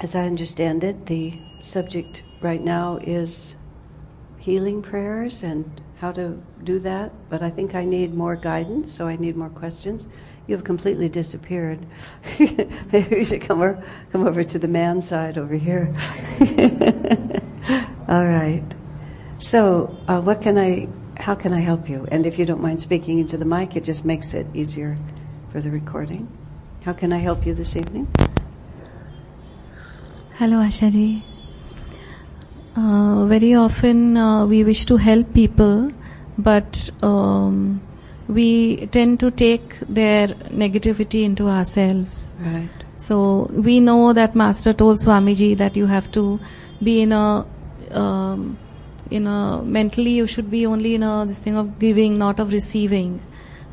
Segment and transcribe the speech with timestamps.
[0.00, 3.54] As I understand it, the subject right now is
[4.38, 9.06] healing prayers and how to do that, but I think I need more guidance, so
[9.06, 10.08] I need more questions.
[10.46, 11.84] You have completely disappeared.
[12.40, 15.94] Maybe you should come over, come over to the man side over here.
[18.08, 18.64] All right.
[19.38, 20.88] So, uh, what can I,
[21.18, 22.08] how can I help you?
[22.10, 24.96] And if you don't mind speaking into the mic, it just makes it easier
[25.52, 26.26] for the recording.
[26.86, 28.08] How can I help you this evening?
[30.40, 31.22] Hello, Ashaji.
[32.74, 35.92] Uh, very often uh, we wish to help people,
[36.38, 37.82] but um,
[38.26, 40.28] we tend to take their
[40.62, 42.36] negativity into ourselves.
[42.40, 42.70] Right.
[42.96, 46.40] So we know that Master told Swamiji that you have to
[46.82, 47.44] be in a,
[47.90, 48.58] um,
[49.10, 52.50] in a mentally you should be only in a this thing of giving, not of
[52.50, 53.20] receiving.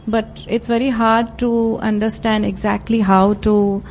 [0.05, 3.81] But it's very hard to understand exactly how to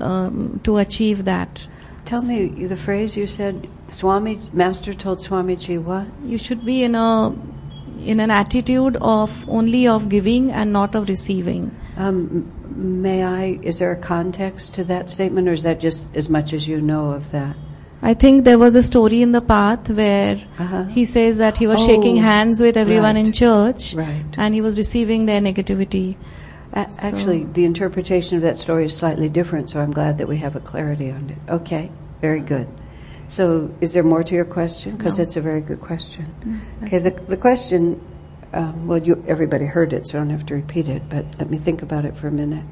[0.00, 1.68] um, to achieve that.
[2.12, 3.70] Tell me the phrase you said.
[3.90, 6.06] Swami Master told Swamiji what?
[6.22, 7.32] You should be in a
[8.10, 11.70] in an attitude of only of giving and not of receiving.
[11.96, 13.58] Um, may I?
[13.62, 16.82] Is there a context to that statement, or is that just as much as you
[16.82, 17.56] know of that?
[18.02, 20.84] I think there was a story in the path where Uh-huh.
[20.98, 24.24] he says that he was Oh, shaking hands with everyone in church Right.
[24.36, 26.16] and he was receiving their negativity.
[26.74, 30.28] A- So- Actually, the interpretation of that story is slightly different, so I'm glad that
[30.28, 31.52] we have a clarity on it.
[31.60, 31.90] Okay,
[32.22, 32.66] very good.
[33.28, 34.96] So, is there more to your question?
[34.96, 35.22] Because No.
[35.24, 36.26] it's a very good question.
[36.46, 38.00] Mm, Okay, the, the question,
[38.52, 41.50] um, well, you, everybody heard it, so I don't have to repeat it, but let
[41.50, 42.64] me think about it for a minute.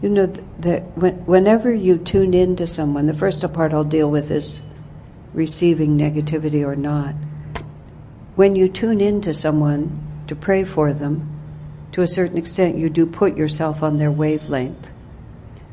[0.00, 3.84] You know th- that when, whenever you tune in to someone, the first part I'll
[3.84, 4.60] deal with is
[5.32, 7.14] receiving negativity or not.
[8.36, 11.28] When you tune in to someone to pray for them,
[11.92, 14.90] to a certain extent, you do put yourself on their wavelength.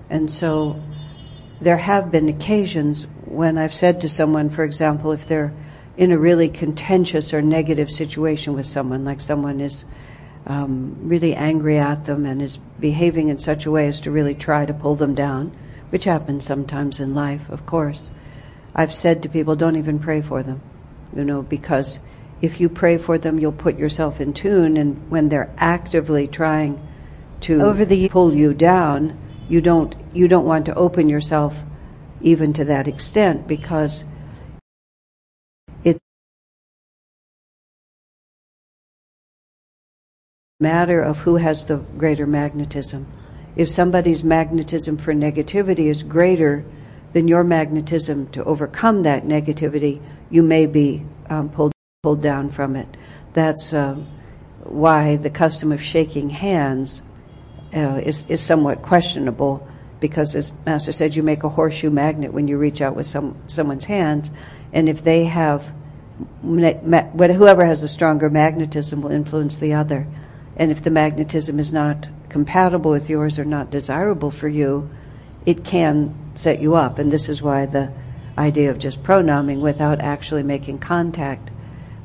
[0.09, 0.81] And so
[1.61, 5.53] there have been occasions when I've said to someone, for example, if they're
[5.97, 9.85] in a really contentious or negative situation with someone, like someone is
[10.47, 14.33] um, really angry at them and is behaving in such a way as to really
[14.33, 15.55] try to pull them down,
[15.89, 18.09] which happens sometimes in life, of course.
[18.73, 20.61] I've said to people, don't even pray for them,
[21.15, 21.99] you know, because
[22.41, 26.81] if you pray for them, you'll put yourself in tune, and when they're actively trying
[27.41, 29.17] to Over the- pull you down,
[29.49, 31.55] you don't you don't want to open yourself
[32.21, 34.05] even to that extent because
[35.83, 35.99] it's
[40.59, 43.07] a matter of who has the greater magnetism.
[43.55, 46.63] If somebody's magnetism for negativity is greater
[47.13, 49.99] than your magnetism to overcome that negativity,
[50.29, 51.73] you may be um, pulled
[52.03, 52.87] pulled down from it.
[53.33, 54.07] That's um,
[54.63, 57.01] why the custom of shaking hands
[57.73, 59.67] uh, is, is somewhat questionable
[59.99, 63.37] because, as Master said, you make a horseshoe magnet when you reach out with some,
[63.47, 64.31] someone's hands,
[64.71, 65.73] and if they have,
[66.41, 70.07] whoever has a stronger magnetism will influence the other.
[70.55, 74.89] And if the magnetism is not compatible with yours or not desirable for you,
[75.45, 76.99] it can set you up.
[76.99, 77.91] And this is why the
[78.37, 81.51] idea of just pranaming without actually making contact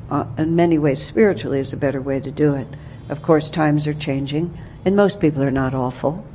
[0.09, 2.67] uh, in many ways spiritually is a better way to do it.
[3.09, 6.25] Of course, times are changing, and most people are not awful.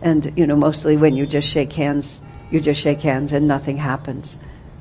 [0.00, 3.76] And you know, mostly when you just shake hands, you just shake hands and nothing
[3.76, 4.36] happens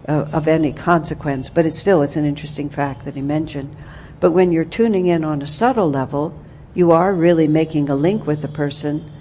[0.08, 1.50] uh, of any consequence.
[1.50, 3.76] But it's still it's an interesting fact that he mentioned.
[4.20, 6.34] But when you're tuning in on a subtle level,
[6.74, 9.12] you are really making a link with the person,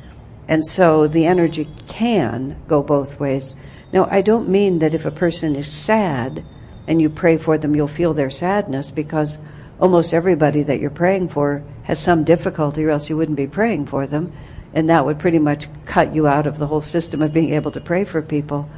[0.46, 3.54] and so the energy can go both ways.
[3.92, 6.44] Now, I don't mean that if a person is sad
[6.86, 9.38] and you pray for them, you'll feel their sadness because
[9.80, 13.84] almost everybody that you're praying for has some difficulty or else you wouldn't be praying
[13.84, 14.32] for them.
[14.72, 17.72] And that would pretty much cut you out of the whole system of being able
[17.72, 18.70] to pray for people.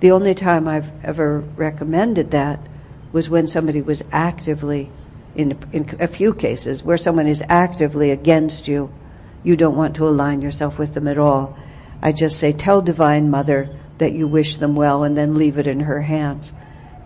[0.00, 2.58] The only time I've ever recommended that
[3.12, 4.90] was when somebody was actively,
[5.36, 8.90] in, in a few cases, where someone is actively against you.
[9.42, 11.58] You don't want to align yourself with them at all.
[12.00, 13.68] I just say, tell Divine Mother
[13.98, 16.54] that you wish them well and then leave it in her hands.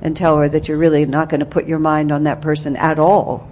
[0.00, 2.76] And tell her that you're really not going to put your mind on that person
[2.76, 3.48] at all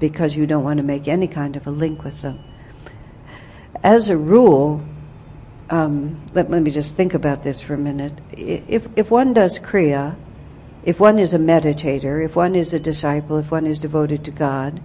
[0.00, 2.40] because you don't want to make any kind of a link with them.
[3.82, 4.82] As a rule,
[5.70, 8.12] um, let, let me just think about this for a minute.
[8.32, 10.16] If, if one does Kriya,
[10.82, 14.30] if one is a meditator, if one is a disciple, if one is devoted to
[14.30, 14.80] God,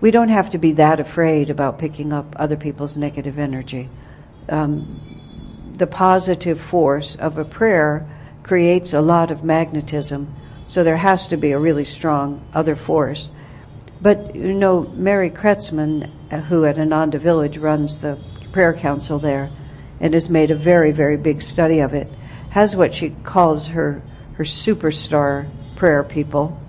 [0.00, 3.88] we don't have to be that afraid about picking up other people's negative energy.
[4.48, 8.08] Um, the positive force of a prayer
[8.42, 10.34] creates a lot of magnetism,
[10.66, 13.32] so there has to be a really strong other force.
[14.00, 18.18] But you know, Mary Kretzmann, uh, who at Ananda Village runs the
[18.52, 19.50] prayer council there,
[20.00, 22.08] and has made a very, very big study of it,
[22.50, 24.02] has what she calls her,
[24.34, 26.60] her superstar prayer people,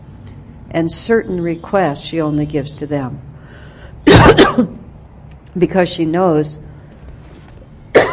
[0.72, 3.22] and certain requests she only gives to them.
[5.57, 6.57] because she knows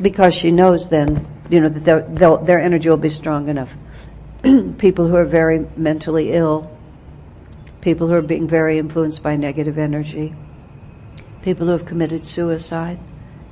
[0.00, 3.70] because she knows then you know that their energy will be strong enough
[4.78, 6.70] people who are very mentally ill
[7.80, 10.34] people who are being very influenced by negative energy
[11.44, 12.98] people who have committed suicide.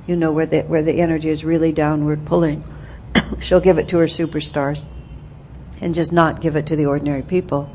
[0.07, 2.63] You know where the where the energy is really downward pulling.
[3.39, 4.85] She'll give it to her superstars
[5.79, 7.69] and just not give it to the ordinary people.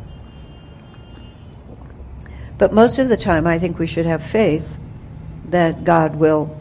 [2.59, 4.76] But most of the time, I think we should have faith
[5.47, 6.61] that God will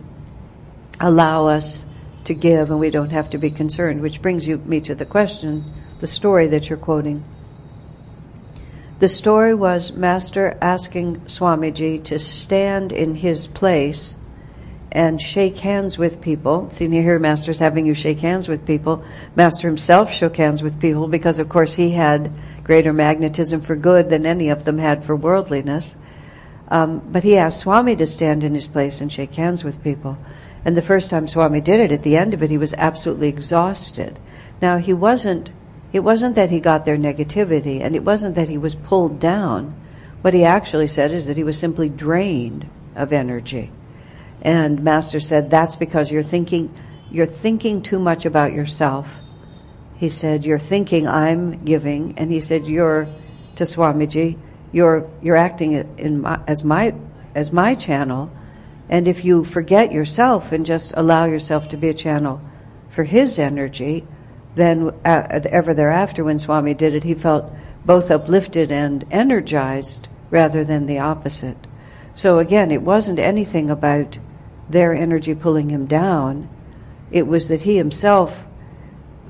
[1.00, 1.86] allow us
[2.26, 5.06] to give and we don't have to be concerned, which brings you, me to the
[5.06, 5.66] question,
[6.00, 7.24] the story that you're quoting.
[9.00, 14.16] The story was Master asking Swamiji to stand in his place
[14.92, 16.70] and shake hands with people.
[16.72, 19.06] See, here Master's having you shake hands with people.
[19.36, 22.32] Master himself shook hands with people because, of course, he had
[22.64, 25.98] greater magnetism for good than any of them had for worldliness.
[26.70, 30.18] Um, but he asked Swami to stand in his place and shake hands with people.
[30.66, 33.30] And the first time Swami did it, at the end of it, he was absolutely
[33.30, 34.20] exhausted.
[34.62, 35.52] Now, he wasn't,
[35.98, 39.76] it wasn't that he got their negativity, and it wasn't that he was pulled down.
[40.22, 42.66] What he actually said is that he was simply drained
[42.96, 43.70] of energy.
[44.42, 46.74] And Master said, that's because you're thinking,
[47.12, 49.08] you're thinking too much about yourself
[49.98, 53.08] he said, "You're thinking I'm giving," and he said, "You're
[53.56, 54.38] to Swamiji,
[54.72, 56.94] you're you're acting in my, as my
[57.34, 58.30] as my channel,
[58.90, 62.40] and if you forget yourself and just allow yourself to be a channel
[62.90, 64.06] for his energy,
[64.58, 67.52] then uh, ever thereafter, when Swami did it, he felt
[67.86, 71.58] both uplifted and energized rather than the opposite.
[72.16, 74.20] So again, it wasn't anything about
[74.70, 76.50] their energy pulling him down.
[77.12, 78.44] It was that he himself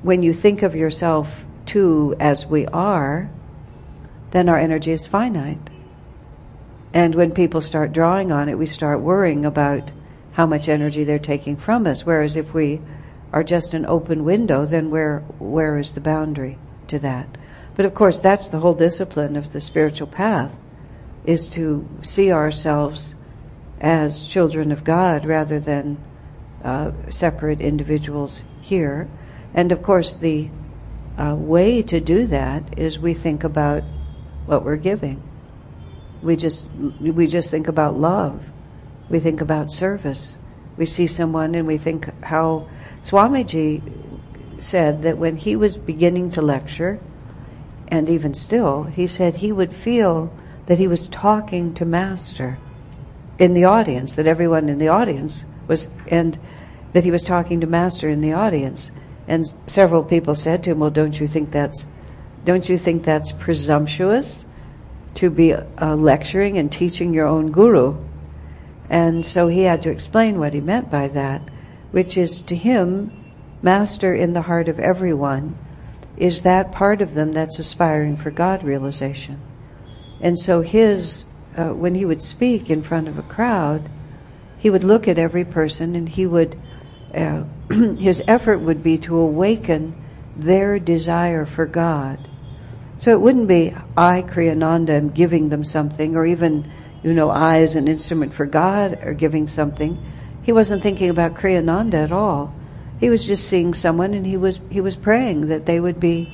[0.02, 3.30] when you think of yourself too as we are,
[4.30, 5.58] then our energy is finite.
[6.94, 9.92] And when people start drawing on it, we start worrying about
[10.32, 12.06] how much energy they're taking from us.
[12.06, 12.80] Whereas if we
[13.32, 16.58] are just an open window, then where where is the boundary
[16.88, 17.26] to that?
[17.74, 20.56] But of course, that's the whole discipline of the spiritual path,
[21.24, 23.14] is to see ourselves
[23.80, 25.98] as children of God rather than
[26.64, 29.08] uh, separate individuals here
[29.54, 30.48] and of course, the
[31.16, 33.82] uh, way to do that is we think about
[34.46, 35.22] what we're giving.
[36.22, 36.68] We just
[37.00, 38.44] we just think about love.
[39.08, 40.36] We think about service.
[40.76, 42.68] We see someone and we think how
[43.08, 43.80] Swamiji
[44.58, 47.00] said that when he was beginning to lecture,
[47.88, 50.30] and even still, he said he would feel
[50.66, 52.58] that he was talking to Master
[53.38, 56.38] in the audience, that everyone in the audience was, and
[56.92, 58.92] that he was talking to Master in the audience.
[59.26, 61.86] And several people said to him, "Well, don't you think that's
[62.44, 64.44] don't you think that's presumptuous
[65.14, 67.96] to be uh, lecturing and teaching your own guru?"
[68.90, 71.40] And so he had to explain what he meant by that,
[71.90, 73.12] which is to him,
[73.62, 75.56] master in the heart of everyone,
[76.16, 79.40] is that part of them that's aspiring for God realization.
[80.20, 81.24] And so his,
[81.56, 83.88] uh, when he would speak in front of a crowd,
[84.58, 86.60] he would look at every person and he would
[87.14, 89.94] uh, his effort would be to awaken
[90.36, 92.28] their desire for God.
[92.98, 96.70] So it wouldn't be I, Kriyananda, am giving them something, or even,
[97.02, 100.02] you know, I as an instrument for God are giving something.
[100.48, 102.54] He wasn't thinking about Kriyananda at all.
[103.00, 106.32] He was just seeing someone and he was, he was praying that they would be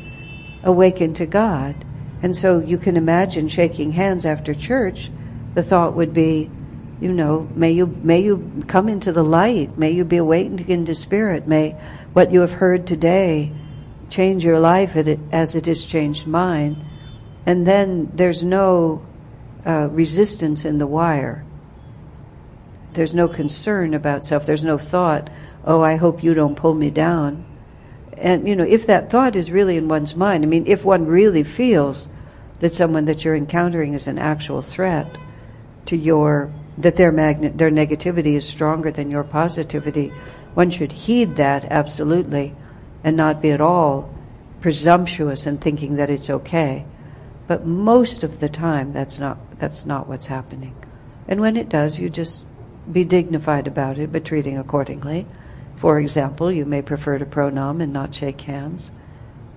[0.63, 1.85] awakened to God.
[2.23, 5.11] And so you can imagine shaking hands after church,
[5.55, 6.49] the thought would be,
[7.01, 9.77] you know, may you, may you come into the light.
[9.77, 11.49] May you be awakened into spirit.
[11.49, 11.73] May
[12.13, 13.53] what you have heard today
[14.11, 16.77] change your life as it has changed mine.
[17.47, 19.05] And then there's no
[19.67, 21.45] uh, resistance in the wire.
[22.95, 24.47] There's no concern about self.
[24.47, 25.31] There's no thought,
[25.65, 27.45] oh, I hope you don't pull me down.
[28.17, 31.07] And, you know, if that thought is really in one's mind, I mean, if one
[31.07, 32.09] really feels
[32.61, 35.17] that someone that you're encountering is an actual threat
[35.87, 40.13] to your that their magnet, their negativity is stronger than your positivity.
[40.55, 42.55] One should heed that absolutely
[43.05, 44.13] and not be at all
[44.61, 46.85] presumptuous in thinking that it's okay.
[47.47, 50.75] But most of the time that's not that's not what's happening.
[51.29, 52.45] And when it does, you just
[52.91, 55.27] be dignified about it, but treating accordingly.
[55.77, 58.91] For example, you may prefer to pranam and not shake hands,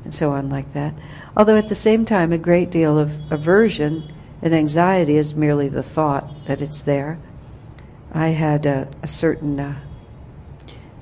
[0.04, 0.94] and so on like that.
[1.36, 5.84] Although at the same time, a great deal of aversion and anxiety is merely the
[5.84, 7.18] thought that it's there.
[8.14, 9.80] I had a, a certain uh,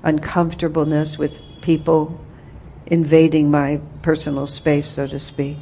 [0.03, 2.19] uncomfortableness with people
[2.87, 5.57] invading my personal space, so to speak.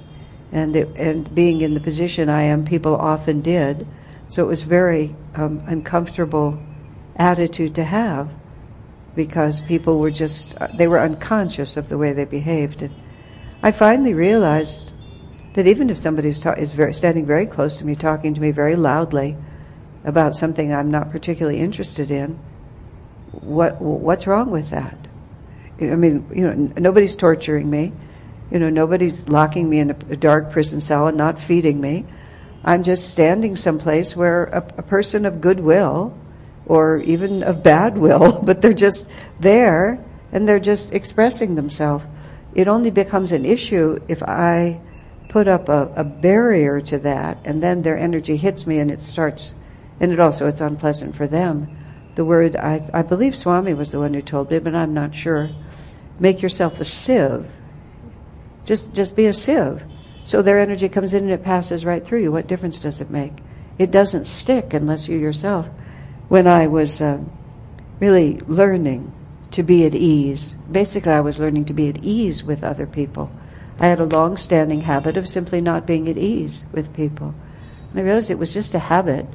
[0.51, 3.87] And, it, and being in the position I am, people often did.
[4.33, 6.57] So it was very um, uncomfortable
[7.17, 8.31] attitude to have
[9.13, 12.81] because people were just, uh, they were unconscious of the way they behaved.
[12.81, 12.95] And
[13.61, 14.91] I finally realized
[15.53, 18.41] that even if somebody is, ta- is very, standing very close to me, talking to
[18.41, 19.37] me very loudly
[20.03, 22.39] about something I'm not particularly interested in,
[23.33, 24.97] what, what's wrong with that?
[25.79, 27.93] I mean, you know, nobody's torturing me.
[28.49, 32.07] You know, nobody's locking me in a, a dark prison cell and not feeding me.
[32.63, 36.17] I'm just standing someplace where a, a person of goodwill
[36.65, 42.05] or even of bad will, but they're just there and they're just expressing themselves.
[42.55, 44.79] It only becomes an issue if I
[45.29, 49.01] put up a, a, barrier to that and then their energy hits me and it
[49.01, 49.55] starts,
[49.99, 51.75] and it also, it's unpleasant for them.
[52.15, 55.15] The word, I, I believe Swami was the one who told me, but I'm not
[55.15, 55.49] sure.
[56.19, 57.47] Make yourself a sieve.
[58.65, 59.83] Just, just be a sieve.
[60.25, 62.31] So their energy comes in and it passes right through you.
[62.31, 63.33] What difference does it make?
[63.77, 65.67] It doesn't stick unless you yourself.
[66.29, 67.19] When I was uh,
[67.99, 69.11] really learning
[69.51, 73.31] to be at ease, basically I was learning to be at ease with other people.
[73.79, 77.33] I had a long-standing habit of simply not being at ease with people.
[77.89, 79.25] And I realized it was just a habit.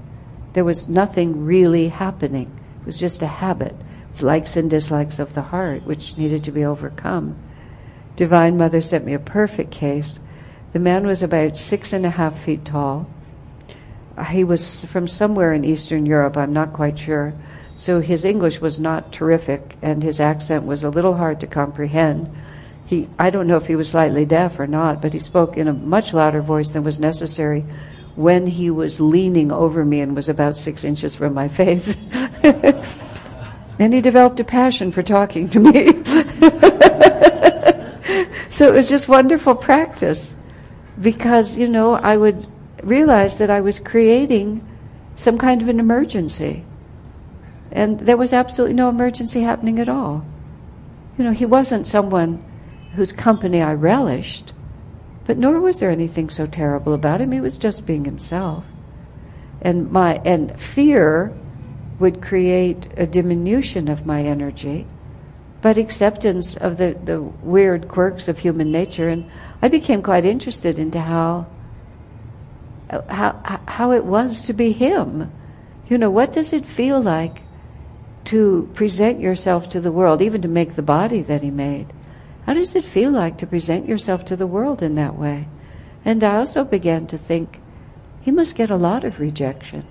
[0.54, 2.50] There was nothing really happening.
[2.80, 3.72] It was just a habit.
[3.72, 7.36] It was likes and dislikes of the heart, which needed to be overcome.
[8.16, 10.18] Divine Mother sent me a perfect case
[10.78, 13.10] the man was about six and a half feet tall.
[14.30, 17.34] He was from somewhere in Eastern Europe, I'm not quite sure.
[17.76, 22.32] So his English was not terrific and his accent was a little hard to comprehend.
[22.86, 25.66] He, I don't know if he was slightly deaf or not, but he spoke in
[25.66, 27.64] a much louder voice than was necessary
[28.14, 31.96] when he was leaning over me and was about six inches from my face.
[33.80, 35.86] and he developed a passion for talking to me.
[38.48, 40.34] so it was just wonderful practice
[41.00, 42.46] because, you know, I would
[42.82, 44.66] realize that I was creating
[45.16, 46.64] some kind of an emergency.
[47.70, 50.24] And there was absolutely no emergency happening at all.
[51.18, 52.42] You know, he wasn't someone
[52.94, 54.52] whose company I relished,
[55.24, 57.32] but nor was there anything so terrible about him.
[57.32, 58.64] He was just being himself.
[59.60, 61.36] And my and fear
[61.98, 64.86] would create a diminution of my energy,
[65.60, 69.28] but acceptance of the, the weird quirks of human nature and
[69.60, 71.46] I became quite interested into how
[73.08, 75.30] how how it was to be him.
[75.88, 77.42] You know, what does it feel like
[78.26, 81.86] to present yourself to the world, even to make the body that he made?
[82.46, 85.48] How does it feel like to present yourself to the world in that way?
[86.04, 87.60] And I also began to think,
[88.22, 89.86] he must get a lot of rejection.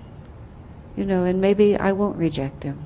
[0.96, 2.84] You know, and maybe I won't reject him.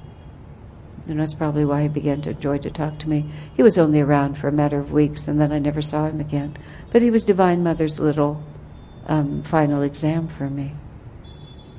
[1.09, 3.27] And that's probably why he began to enjoy to talk to me.
[3.57, 6.21] He was only around for a matter of weeks, and then I never saw him
[6.21, 6.57] again.
[6.93, 8.43] But he was Divine Mother's little
[9.07, 10.75] um, final exam for me.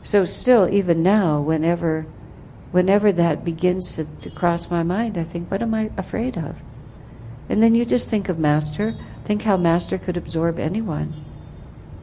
[0.03, 2.05] So still, even now, whenever,
[2.71, 6.57] whenever that begins to, to cross my mind, I think, what am I afraid of?
[7.47, 8.93] And then you just think of Master.
[9.23, 11.23] Think how Master could absorb anyone.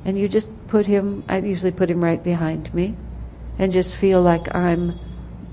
[0.07, 2.97] And you just put him, I usually put him right behind me,
[3.59, 4.99] and just feel like I'm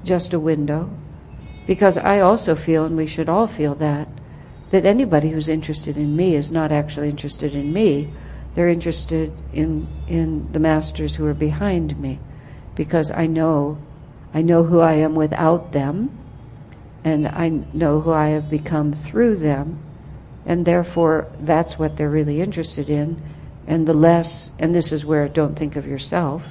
[0.06, 0.90] just a window
[1.68, 4.08] because I also feel, and we should all feel that,
[4.72, 8.10] that anybody who's interested in me is not actually interested in me.
[8.56, 12.20] They're interested in, in the masters who are behind me.
[12.74, 13.78] Because I know,
[14.34, 16.18] I know who I am without them,
[17.04, 19.80] and I know who I have become through them,
[20.46, 23.22] and therefore that's what they're really interested in.
[23.68, 26.44] And the less, and this is where don't think of yourself,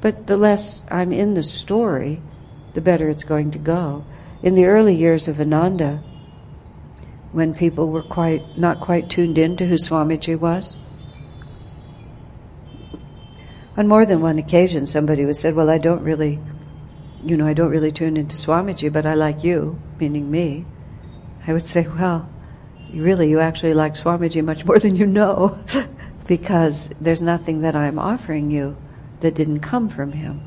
[0.00, 2.22] but the less I'm in the story,
[2.72, 4.04] the better it's going to go
[4.42, 6.02] in the early years of Ananda,
[7.32, 10.76] when people were quite not quite tuned in to who Swamiji was,
[13.76, 16.40] on more than one occasion somebody would say, Well, I don't really
[17.26, 20.64] you know, I don't really tune into Swamiji, but I like you, meaning me.
[21.46, 22.28] I would say, Well,
[22.92, 25.58] really you actually like Swamiji much more than you know
[26.26, 28.76] because there's nothing that I'm offering you
[29.20, 30.40] that didn't come from him.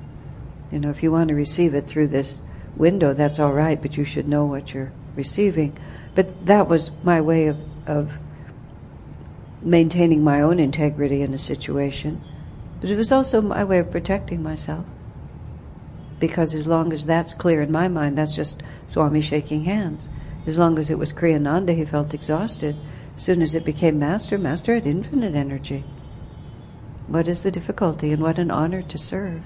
[0.72, 2.42] You know, if you want to receive it through this
[2.80, 5.78] window, that's all right, but you should know what you're receiving.
[6.16, 8.12] But that was my way of, of
[9.62, 12.22] maintaining my own integrity in a situation.
[12.82, 14.86] But it was also my way of protecting myself.
[16.20, 20.10] Because as long as that's clear in my mind, that's just Swami shaking hands.
[20.48, 22.76] As long as it was Kriyananda, he felt exhausted.
[23.16, 25.84] As soon as it became Master, Master had infinite energy.
[27.08, 29.44] What is the difficulty and what an honor to serve?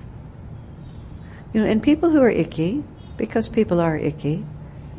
[1.53, 2.83] You know, and people who are icky,
[3.23, 4.45] because people are icky,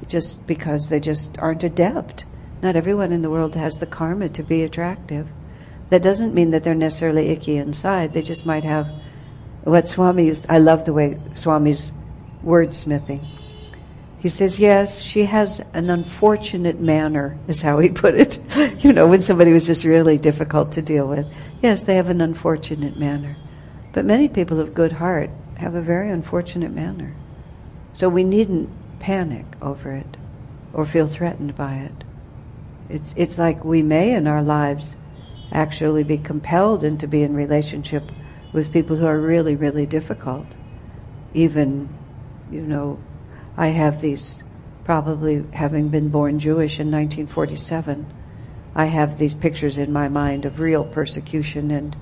[0.09, 2.25] just because they just aren't adept.
[2.63, 5.29] Not everyone in the world has the karma to be attractive.
[5.91, 8.15] That doesn't mean that they're necessarily icky inside.
[8.15, 8.89] They just might have
[9.65, 10.47] what Swami used.
[10.49, 11.93] I love the way Swami's
[12.43, 13.23] wordsmithing.
[14.21, 18.41] He says, yes, she has an unfortunate manner, is how he put it.
[18.83, 21.27] you know, when somebody was just really difficult to deal with.
[21.61, 23.37] Yes, they have an unfortunate manner.
[23.93, 25.29] But many people of good heart
[25.59, 27.15] have a very unfortunate manner.
[27.95, 30.17] So we needn't panic over it
[30.73, 32.05] or feel threatened by it.
[32.89, 34.97] It's, it's like we may in our lives
[35.53, 38.03] actually be compelled into being in relationship
[38.53, 40.47] with people who are really, really difficult.
[41.33, 41.89] Even,
[42.51, 42.99] you know,
[43.57, 44.43] I have these,
[44.83, 48.13] probably having been born Jewish in 1947,
[48.75, 51.97] I have these pictures in my mind of real persecution and,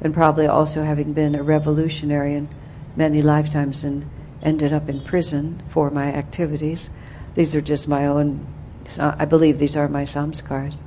[0.00, 2.48] and probably also having been a revolutionary in
[2.96, 4.08] many lifetimes and
[4.42, 6.90] ended up in prison for my activities.
[7.34, 8.46] These are just my own,
[8.98, 10.80] I believe these are my samskars.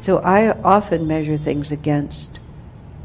[0.00, 2.38] So I often measure things against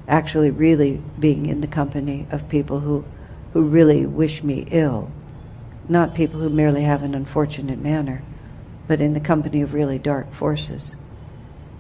[0.08, 3.04] actually really being in the company of people who,
[3.54, 5.12] who really wish me ill.
[5.90, 8.22] Not people who merely have an unfortunate manner,
[8.88, 10.96] but in the company of really dark forces.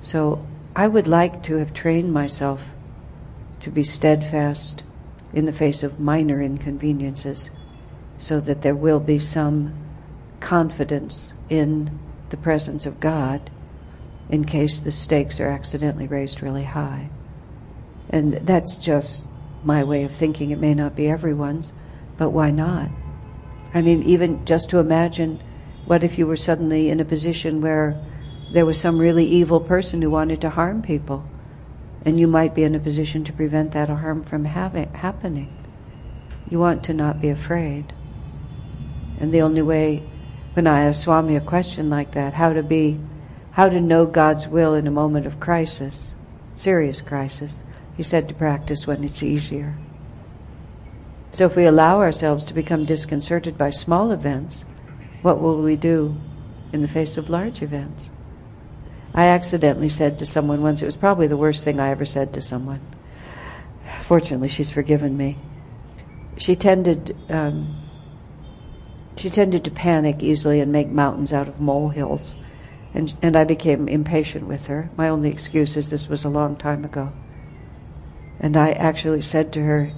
[0.01, 0.45] So
[0.75, 2.61] I would like to have trained myself
[3.61, 4.83] to be steadfast
[5.33, 7.49] in the face of minor inconveniences
[8.17, 9.73] so that there will be some
[10.39, 13.49] confidence in the presence of God
[14.29, 17.09] in case the stakes are accidentally raised really high.
[18.09, 19.25] And that's just
[19.63, 20.51] my way of thinking.
[20.51, 21.73] It may not be everyone's,
[22.17, 22.89] but why not?
[23.73, 25.41] I mean, even just to imagine
[25.85, 27.99] what if you were suddenly in a position where
[28.51, 31.25] there was some really evil person who wanted to harm people,
[32.05, 35.51] and you might be in a position to prevent that harm from having, happening.
[36.49, 37.93] You want to not be afraid.
[39.23, 40.03] And the only way,
[40.51, 42.99] when I ask Swami a question like that, how to be
[43.51, 46.13] how to know God's will in a moment of crisis,
[46.57, 47.63] serious crisis.
[47.95, 49.77] He said to practice when it's easier.
[51.31, 54.65] So if we allow ourselves to become disconcerted by small events,
[55.21, 56.17] what will we do
[56.73, 58.11] in the face of large events?
[59.13, 62.33] I accidentally said to someone once, it was probably the worst thing I ever said
[62.33, 62.81] to someone.
[64.01, 65.37] Fortunately, she's forgiven me.
[66.35, 67.79] She tended, um,
[69.15, 72.35] she tended to panic easily and make mountains out of molehills.
[72.93, 74.89] And, and I became impatient with her.
[74.97, 77.11] My only excuse is this was a long time ago.
[78.39, 79.91] And I actually said to her,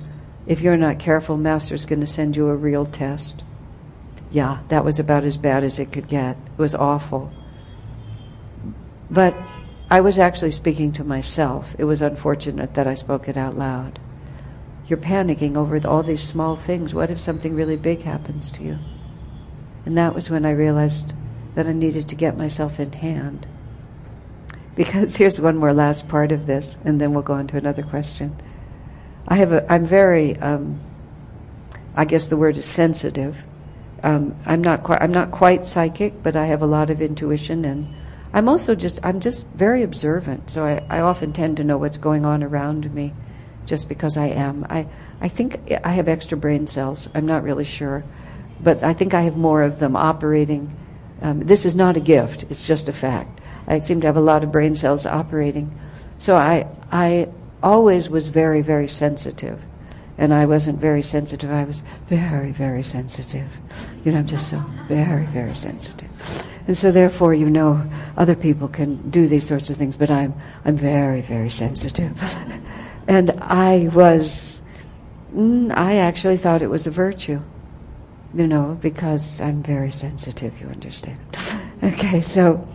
[0.45, 3.43] if you're not careful, Master's going to send you a real test.
[4.31, 6.37] Yeah, that was about as bad as it could get.
[6.37, 7.31] It was awful.
[9.09, 9.35] But
[9.89, 11.75] I was actually speaking to myself.
[11.77, 13.99] It was unfortunate that I spoke it out loud.
[14.87, 16.93] You're panicking over all these small things.
[16.93, 18.77] What if something really big happens to you?
[19.85, 21.13] And that was when I realized
[21.55, 23.47] that I needed to get myself in hand.
[24.75, 27.83] Because here's one more last part of this, and then we'll go on to another
[27.83, 28.35] question.
[29.27, 30.79] I have a, I'm very, um,
[31.95, 33.37] I guess the word is sensitive.
[34.03, 37.65] Um, I'm not quite, I'm not quite psychic, but I have a lot of intuition,
[37.65, 37.87] and
[38.33, 40.49] I'm also just, I'm just very observant.
[40.51, 43.13] So I, I often tend to know what's going on around me,
[43.65, 44.65] just because I am.
[44.69, 44.87] I,
[45.21, 47.09] I think I have extra brain cells.
[47.15, 48.03] I'm not really sure,
[48.61, 50.75] but I think I have more of them operating
[51.21, 53.41] um, this is not a gift, it's just a fact.
[53.67, 55.73] I seem to have a lot of brain cells operating.
[56.19, 57.29] So I, I
[57.63, 59.59] always was very, very sensitive.
[60.17, 63.47] And I wasn't very sensitive, I was very, very sensitive.
[64.05, 66.09] You know, I'm just so very, very sensitive.
[66.67, 67.83] And so therefore, you know,
[68.17, 72.15] other people can do these sorts of things, but I'm, I'm very, very sensitive.
[73.07, 74.61] and I was,
[75.33, 77.41] mm, I actually thought it was a virtue
[78.35, 81.19] you know, because I'm very sensitive, you understand.
[81.83, 82.67] okay, so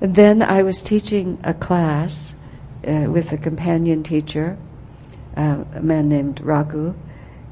[0.00, 2.34] then I was teaching a class
[2.86, 4.56] uh, with a companion teacher,
[5.36, 6.94] uh, a man named Raghu,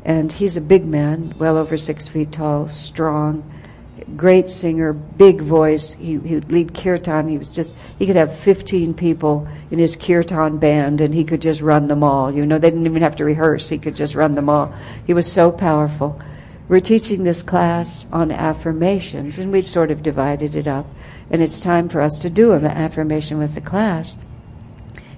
[0.05, 3.43] and he's a big man, well over six feet tall, strong,
[4.17, 5.93] great singer, big voice.
[5.93, 7.29] He, he would lead kirtan.
[7.29, 11.43] He was just, he could have 15 people in his kirtan band and he could
[11.43, 12.33] just run them all.
[12.33, 13.69] You know, they didn't even have to rehearse.
[13.69, 14.75] He could just run them all.
[15.07, 16.21] He was so powerful.
[16.71, 20.87] We're teaching this class on affirmations, and we've sort of divided it up,
[21.29, 24.17] and it's time for us to do an affirmation with the class.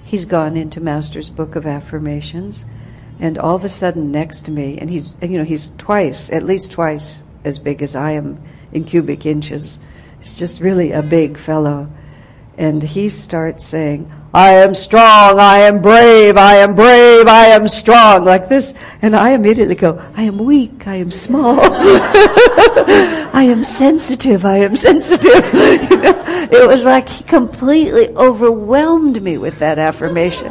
[0.02, 2.64] He's gone into Master's Book of Affirmations,
[3.20, 6.42] and all of a sudden next to me, and he's, you know, he's twice, at
[6.42, 9.78] least twice as big as I am in cubic inches.
[10.20, 11.92] He's just really a big fellow.
[12.56, 17.68] And he starts saying, I am strong, I am brave, I am brave, I am
[17.68, 18.72] strong, like this.
[19.02, 21.58] And I immediately go, I am weak, I am small.
[21.62, 25.44] I am sensitive, I am sensitive.
[25.54, 30.50] you know, it was like he completely overwhelmed me with that affirmation.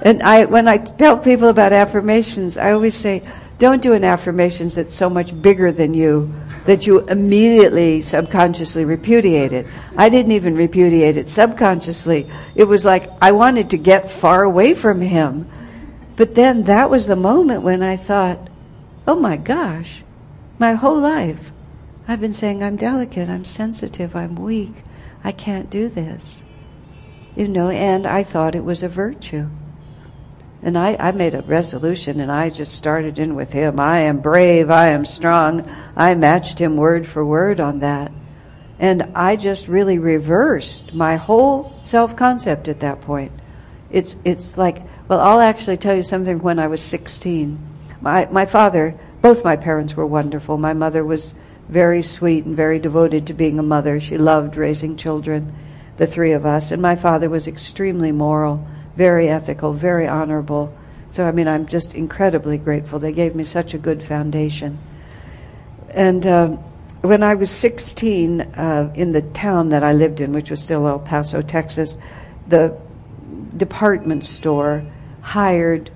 [0.00, 3.22] And I, when I tell people about affirmations, I always say,
[3.58, 6.32] don't do an affirmation that's so much bigger than you
[6.68, 9.66] that you immediately subconsciously repudiate it.
[9.96, 12.28] I didn't even repudiate it subconsciously.
[12.54, 15.48] It was like I wanted to get far away from him.
[16.14, 18.50] But then that was the moment when I thought,
[19.06, 20.02] oh my gosh,
[20.58, 21.52] my whole life
[22.06, 24.84] I've been saying I'm delicate, I'm sensitive, I'm weak,
[25.24, 26.44] I can't do this.
[27.34, 29.48] You know, and I thought it was a virtue.
[30.62, 33.78] And I, I made a resolution and I just started in with him.
[33.78, 34.70] I am brave.
[34.70, 35.70] I am strong.
[35.96, 38.10] I matched him word for word on that.
[38.80, 43.32] And I just really reversed my whole self-concept at that point.
[43.90, 47.58] It's, it's like, well, I'll actually tell you something when I was 16.
[48.00, 50.58] My, my father, both my parents were wonderful.
[50.58, 51.34] My mother was
[51.68, 54.00] very sweet and very devoted to being a mother.
[54.00, 55.54] She loved raising children,
[55.96, 56.70] the three of us.
[56.70, 58.66] And my father was extremely moral
[58.98, 60.76] very ethical, very honorable.
[61.10, 62.98] So, I mean, I'm just incredibly grateful.
[62.98, 64.76] They gave me such a good foundation.
[65.90, 66.48] And uh,
[67.02, 70.88] when I was 16, uh, in the town that I lived in, which was still
[70.88, 71.96] El Paso, Texas,
[72.48, 72.76] the
[73.56, 74.84] department store
[75.20, 75.90] hired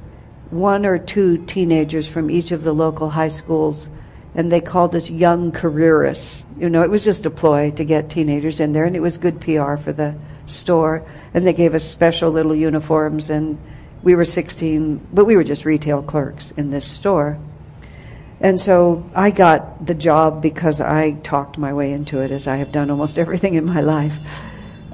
[0.50, 3.90] one or two teenagers from each of the local high schools,
[4.36, 6.44] and they called us young careerists.
[6.56, 9.18] You know, it was just a ploy to get teenagers in there, and it was
[9.18, 10.14] good PR for the
[10.52, 13.58] store, and they gave us special little uniforms, and
[14.02, 17.38] we were 16, but we were just retail clerks in this store.
[18.40, 22.56] And so I got the job because I talked my way into it, as I
[22.56, 24.18] have done almost everything in my life.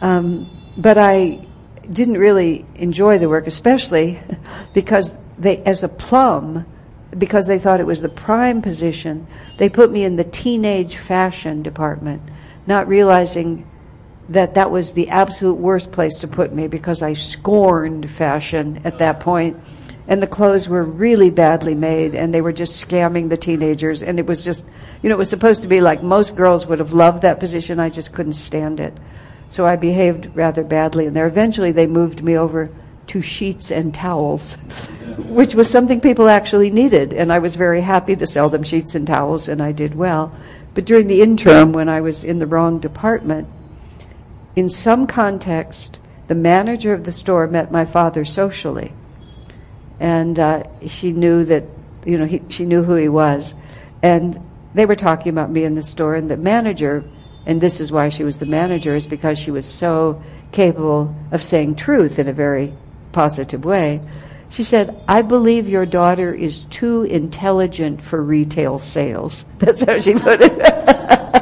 [0.00, 1.46] Um, but I
[1.90, 4.20] didn't really enjoy the work, especially
[4.74, 6.66] because they, as a plum,
[7.16, 11.62] because they thought it was the prime position, they put me in the teenage fashion
[11.62, 12.22] department,
[12.66, 13.66] not realizing
[14.28, 18.98] that that was the absolute worst place to put me because I scorned fashion at
[18.98, 19.56] that point.
[20.06, 24.02] And the clothes were really badly made and they were just scamming the teenagers.
[24.02, 24.66] And it was just,
[25.02, 27.78] you know, it was supposed to be like most girls would have loved that position.
[27.78, 28.94] I just couldn't stand it.
[29.50, 31.06] So I behaved rather badly.
[31.06, 32.70] And there eventually they moved me over
[33.08, 34.54] to sheets and towels,
[35.18, 37.12] which was something people actually needed.
[37.12, 40.34] And I was very happy to sell them sheets and towels and I did well.
[40.74, 43.48] But during the interim, when I was in the wrong department,
[44.58, 48.92] in some context, the manager of the store met my father socially,
[50.00, 51.64] and uh, she knew that
[52.04, 53.54] you know he, she knew who he was,
[54.02, 54.38] and
[54.74, 57.04] they were talking about me in the store, and the manager,
[57.46, 61.44] and this is why she was the manager, is because she was so capable of
[61.44, 62.72] saying truth in a very
[63.12, 64.00] positive way.
[64.50, 69.44] She said, I believe your daughter is too intelligent for retail sales.
[69.58, 71.34] That's how she put it.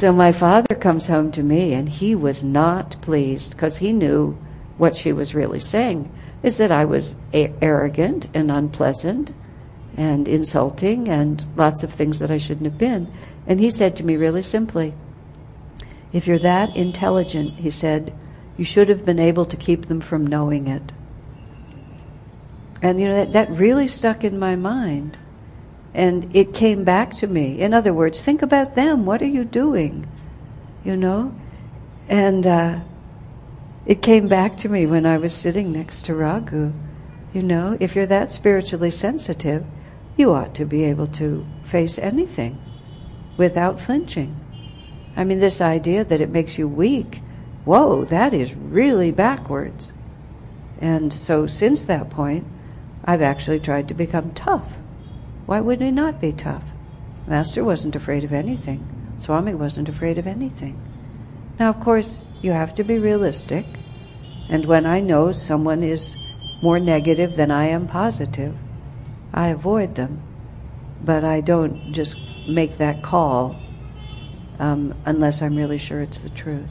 [0.00, 4.30] So my father comes home to me and he was not pleased because he knew
[4.78, 6.10] what she was really saying
[6.42, 9.34] is that I was a- arrogant and unpleasant
[9.98, 13.12] and insulting and lots of things that I shouldn't have been.
[13.46, 14.94] And he said to me really simply,
[16.14, 18.14] if you're that intelligent, he said,
[18.56, 20.92] you should have been able to keep them from knowing it.
[22.80, 25.18] And you know, that, that really stuck in my mind.
[25.92, 27.60] And it came back to me.
[27.60, 29.06] In other words, think about them.
[29.06, 30.06] What are you doing?
[30.84, 31.34] You know?
[32.08, 32.80] And uh,
[33.86, 36.72] it came back to me when I was sitting next to Raghu.
[37.32, 39.64] You know, if you're that spiritually sensitive,
[40.16, 42.60] you ought to be able to face anything
[43.36, 44.36] without flinching.
[45.16, 47.20] I mean, this idea that it makes you weak,
[47.64, 49.92] whoa, that is really backwards.
[50.80, 52.46] And so since that point,
[53.04, 54.72] I've actually tried to become tough.
[55.50, 56.62] Why would we not be tough?
[57.26, 58.86] Master wasn't afraid of anything.
[59.18, 60.80] Swami wasn't afraid of anything.
[61.58, 63.66] Now, of course, you have to be realistic.
[64.48, 66.14] And when I know someone is
[66.62, 68.56] more negative than I am positive,
[69.34, 70.22] I avoid them.
[71.02, 72.16] But I don't just
[72.48, 73.56] make that call
[74.60, 76.70] um, unless I'm really sure it's the truth.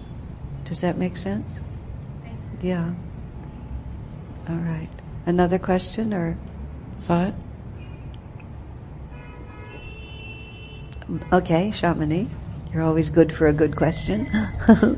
[0.64, 1.60] Does that make sense?
[2.62, 2.94] Yeah.
[4.48, 4.88] All right.
[5.26, 6.38] Another question or
[7.02, 7.36] thought?
[11.34, 12.28] Okay, Shamini,
[12.74, 14.26] you're always good for a good question.
[14.68, 14.98] a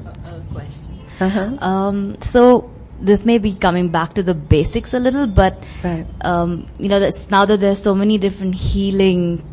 [0.53, 0.99] question.
[1.19, 1.57] Uh-huh.
[1.61, 2.69] Um, so
[2.99, 6.05] this may be coming back to the basics a little, but Right.
[6.21, 9.43] um, you know, that's, now that there's so many different healing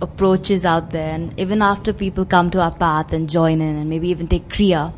[0.00, 3.88] approaches out there, and even after people come to our path and join in, and
[3.90, 4.92] maybe even take kriya,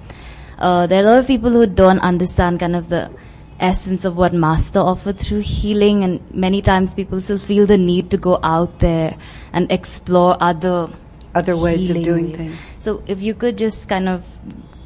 [0.58, 3.10] uh, there are a lot of people who don't understand kind of the
[3.60, 8.10] essence of what Master offered through healing, and many times people still feel the need
[8.10, 9.16] to go out there
[9.52, 10.88] and explore other
[11.34, 12.36] Other ways of doing ways.
[12.36, 12.56] things.
[12.78, 14.24] So, if you could just kind of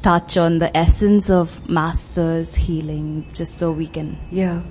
[0.01, 4.17] touch on the essence of Master's healing, just so we can.
[4.31, 4.61] Yeah.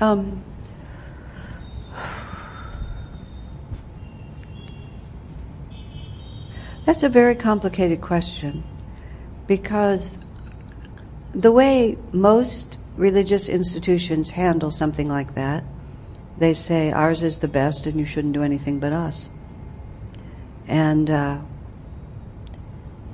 [0.00, 0.42] Um,
[6.84, 8.64] that's a very complicated question
[9.46, 10.18] because
[11.34, 15.64] the way most religious institutions handle something like that,
[16.38, 19.28] they say ours is the best and you shouldn't do anything but us.
[20.66, 21.38] And uh,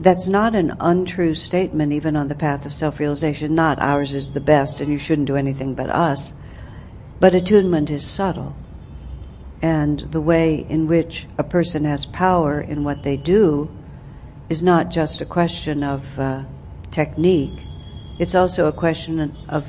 [0.01, 3.55] that's not an untrue statement, even on the path of self realization.
[3.55, 6.33] Not ours is the best and you shouldn't do anything but us.
[7.21, 8.55] But attunement is subtle.
[9.61, 13.75] And the way in which a person has power in what they do
[14.49, 16.45] is not just a question of uh,
[16.93, 17.59] technique,
[18.19, 19.65] it's also a question of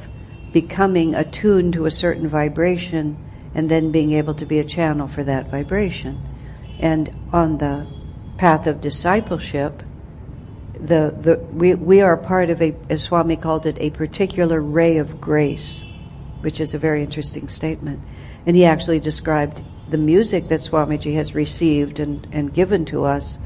[0.51, 3.17] becoming attuned to a certain vibration
[3.53, 6.21] and then being able to be a channel for that vibration.
[6.79, 7.87] And on the
[8.37, 9.83] path of discipleship,
[10.73, 14.97] the, the, we, we are part of a, as Swami called it, a particular ray
[14.97, 15.83] of grace,
[16.41, 18.01] which is a very interesting statement.
[18.45, 23.37] And he actually described the music that Swamiji has received and, and given to us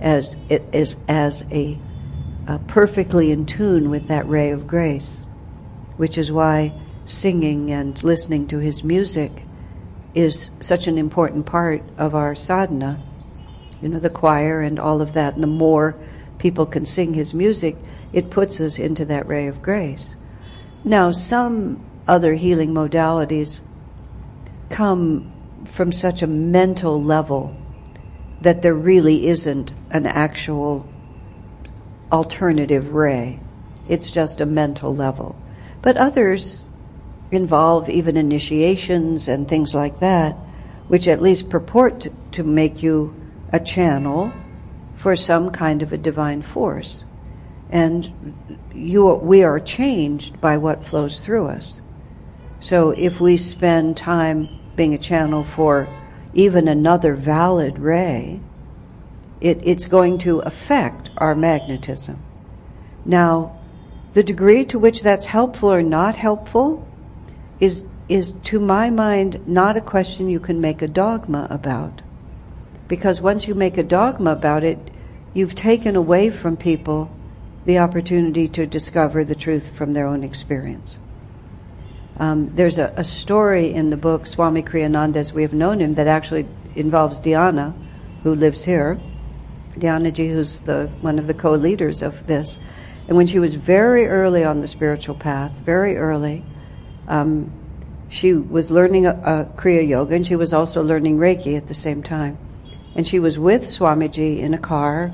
[0.00, 1.78] as, it is, as a,
[2.46, 5.24] uh, perfectly in tune with that ray of grace,
[5.96, 6.72] which is why
[7.04, 9.42] singing and listening to his music
[10.14, 13.02] is such an important part of our sadhana.
[13.82, 15.34] You know, the choir and all of that.
[15.34, 15.96] And the more
[16.38, 17.76] people can sing his music,
[18.12, 20.16] it puts us into that ray of grace.
[20.84, 23.60] Now, some other healing modalities
[24.70, 25.32] come
[25.66, 27.56] from such a mental level
[28.40, 30.88] that there really isn't an actual
[32.10, 33.40] alternative ray.
[33.88, 35.36] It's just a mental level.
[35.82, 36.62] But others
[37.30, 40.32] involve even initiations and things like that,
[40.88, 43.14] which at least purport to, to make you
[43.52, 44.32] a channel
[44.96, 47.04] for some kind of a divine force.
[47.70, 51.80] And you, we are changed by what flows through us.
[52.60, 55.88] So if we spend time being a channel for
[56.34, 58.40] even another valid ray,
[59.40, 62.22] it, it's going to affect our magnetism.
[63.04, 63.58] Now,
[64.14, 66.86] the degree to which that's helpful or not helpful
[67.60, 72.02] is, is to my mind not a question you can make a dogma about.
[72.88, 74.78] Because once you make a dogma about it,
[75.34, 77.10] you've taken away from people
[77.66, 80.98] the opportunity to discover the truth from their own experience.
[82.18, 85.94] Um, there's a, a, story in the book Swami Kriyananda, as we have known him,
[85.94, 87.74] that actually involves Dhyana,
[88.22, 88.98] who lives here.
[89.78, 92.58] Dhyanaji, who's the one of the co-leaders of this,
[93.08, 96.44] and when she was very early on the spiritual path, very early,
[97.06, 97.52] um,
[98.08, 101.74] she was learning a, a Kriya Yoga, and she was also learning Reiki at the
[101.74, 102.38] same time.
[102.94, 105.12] And she was with Swamiji in a car.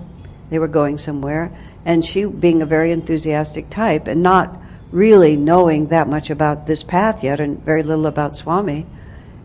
[0.50, 1.52] They were going somewhere,
[1.84, 4.58] and she, being a very enthusiastic type, and not
[4.90, 8.86] really knowing that much about this path yet and very little about Swami,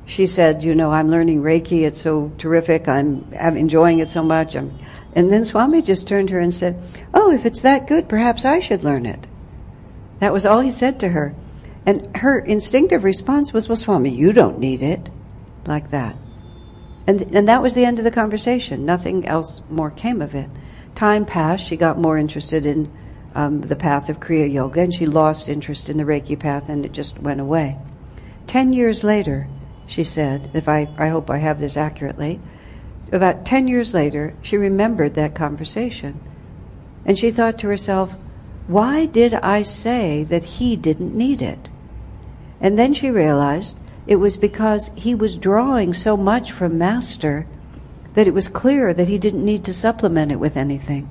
[0.06, 1.86] she said, you know, I'm learning Reiki.
[1.86, 2.88] It's so terrific.
[2.88, 4.56] I'm, I'm enjoying it so much.
[4.56, 4.78] I'm,
[5.13, 6.82] and then Swami just turned to her and said,
[7.13, 9.26] oh, if it's that good, perhaps I should learn it.
[10.20, 11.36] That was all he said to her.
[11.86, 15.10] And her instinctive response was, well, Swami, you don't need it.
[15.65, 16.15] Like that.
[17.08, 18.86] And, and that was the end of the conversation.
[18.86, 20.50] Nothing else more came of it.
[20.96, 21.65] Time passed.
[21.65, 22.91] She got more interested in
[23.36, 26.86] um, the path of Kriya Yoga, and she lost interest in the Reiki path, and
[26.86, 27.78] it just went away.
[28.48, 29.48] Ten years later,
[29.86, 32.39] she said, if I, I hope I have this accurately,
[33.12, 36.20] about ten years later, she remembered that conversation.
[37.06, 38.15] And she thought to herself,
[38.67, 41.70] why did I say that he didn't need it?
[42.60, 47.48] And then she realized it was because he was drawing so much from Master
[48.13, 51.10] that it was clear that he didn't need to supplement it with anything.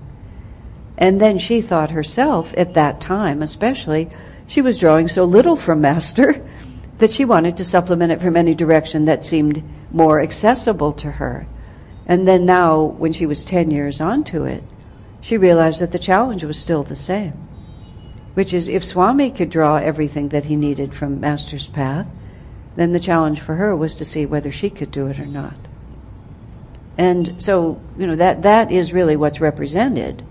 [0.98, 4.10] And then she thought herself, at that time especially,
[4.46, 6.46] she was drawing so little from Master
[6.98, 11.46] that she wanted to supplement it from any direction that seemed more accessible to her.
[12.06, 14.62] And then now, when she was 10 years onto it,
[15.20, 17.32] she realized that the challenge was still the same.
[18.34, 22.06] Which is, if Swami could draw everything that he needed from Master's path,
[22.76, 25.58] then the challenge for her was to see whether she could do it or not.
[26.98, 30.22] And so, you know, that, that is really what's represented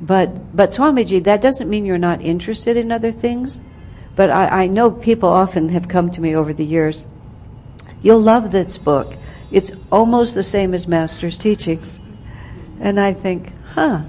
[0.00, 3.60] but but Swamiji, that doesn't mean you're not interested in other things.
[4.14, 7.06] But I, I know people often have come to me over the years.
[8.02, 9.14] You'll love this book.
[9.50, 12.00] It's almost the same as Master's teachings.
[12.80, 14.02] And I think, huh,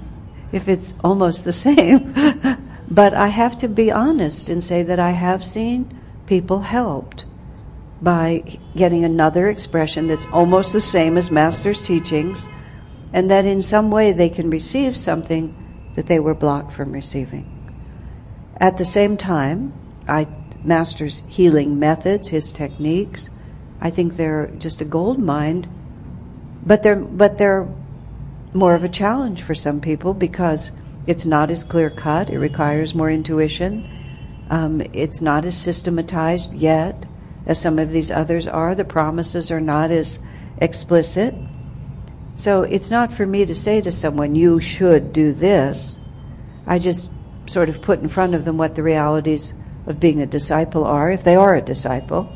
[0.52, 2.14] if it's almost the same,
[2.90, 7.26] But I have to be honest and say that I have seen people helped
[8.00, 12.48] by getting another expression that's almost the same as Master's teachings,
[13.12, 15.54] and that in some way they can receive something
[15.96, 17.54] that they were blocked from receiving.
[18.58, 19.72] At the same time,
[20.06, 20.28] I
[20.64, 23.28] Master's healing methods, his techniques,
[23.80, 25.68] I think they're just a gold mine,
[26.64, 27.68] but they're but they're
[28.54, 30.72] more of a challenge for some people because
[31.06, 32.30] it's not as clear cut.
[32.30, 33.88] It requires more intuition.
[34.50, 37.06] Um, it's not as systematized yet
[37.46, 38.74] as some of these others are.
[38.74, 40.18] The promises are not as
[40.58, 41.34] explicit.
[42.34, 45.96] So it's not for me to say to someone, you should do this.
[46.66, 47.10] I just
[47.46, 49.54] sort of put in front of them what the realities
[49.86, 52.30] of being a disciple are, if they are a disciple,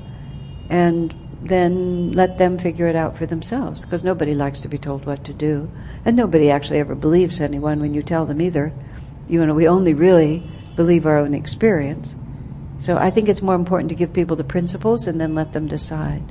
[0.71, 5.07] and then let them figure it out for themselves, because nobody likes to be told
[5.07, 5.71] what to do.
[6.05, 8.73] And nobody actually ever believes anyone when you tell them either.
[9.29, 12.15] You know, we only really believe our own experience.
[12.79, 15.69] So I think it's more important to give people the principles and then let them
[15.69, 16.23] decide.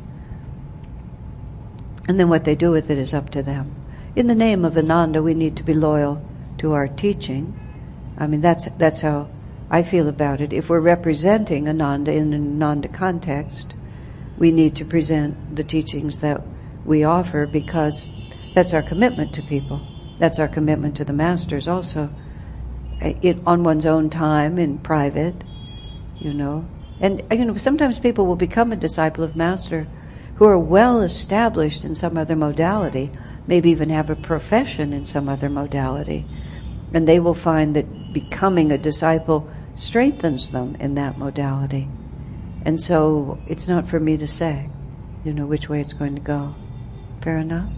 [2.08, 3.76] And then what they do with it is up to them.
[4.15, 6.21] In the name of Ananda, we need to be loyal
[6.58, 7.58] to our teaching.
[8.17, 9.30] I mean, that's, that's how
[9.69, 10.52] I feel about it.
[10.52, 13.74] If we're representing Ananda in an Ananda context,
[14.41, 16.41] we need to present the teachings that
[16.84, 18.12] we offer because
[18.56, 19.80] that's our commitment to people.
[20.17, 22.10] That's our commitment to the masters also.
[22.99, 25.36] It, on one's own time in private,
[26.17, 26.65] you know.
[26.99, 29.86] And, you know, sometimes people will become a disciple of master
[30.38, 33.12] who are well established in some other modality,
[33.45, 36.25] maybe even have a profession in some other modality.
[36.95, 41.88] And they will find that becoming a disciple strengthens them in that modality.
[42.63, 44.69] And so it's not for me to say,
[45.24, 46.56] you know, which way it's going to go.
[47.21, 47.69] Fair enough?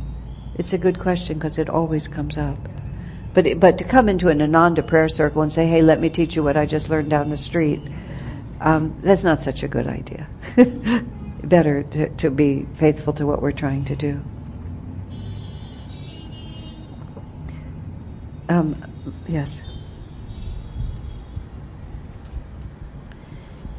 [0.56, 2.58] It's a good question because it always comes up.
[3.34, 6.10] But, it, but to come into an Ananda prayer circle and say, hey, let me
[6.10, 7.82] teach you what I just learned down the street,
[8.62, 10.28] um, that's not such a good idea.
[11.44, 14.22] Better to, to be faithful to what we're trying to do.
[18.50, 18.94] Um,
[19.28, 19.64] yes.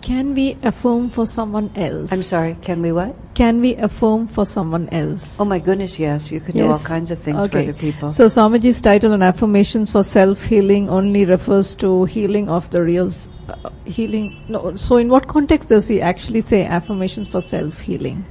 [0.05, 2.13] Can we affirm for someone else?
[2.13, 3.17] I'm sorry, can we what?
[3.33, 5.41] Can we affirm for someone else?
[5.41, 6.31] Oh my goodness, yes.
[6.31, 8.11] You can do all kinds of things for other people.
[8.11, 13.11] So Swamiji's title on affirmations for self-healing only refers to healing of the real
[13.49, 14.45] uh, healing.
[14.49, 18.27] No, so in what context does he actually say affirmations for self-healing?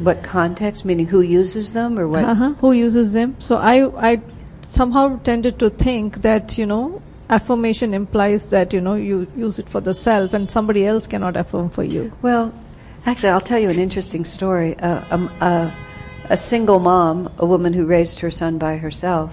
[0.00, 0.84] What context?
[0.84, 2.24] Meaning who uses them or what?
[2.24, 2.54] Uh-huh.
[2.54, 3.36] Who uses them?
[3.38, 4.20] So I, I
[4.62, 9.68] somehow tended to think that, you know, affirmation implies that you know you use it
[9.68, 12.12] for the self and somebody else cannot affirm for you.
[12.22, 12.54] Well
[13.04, 14.78] actually i'll tell you an interesting story.
[14.78, 15.70] Uh, um, uh,
[16.28, 19.32] a single mom a woman who raised her son by herself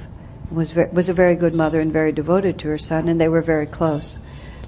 [0.52, 3.42] was was a very good mother and very devoted to her son and they were
[3.42, 4.18] very close.